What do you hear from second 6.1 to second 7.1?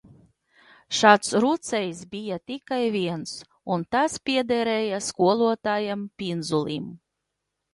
Pinzulim.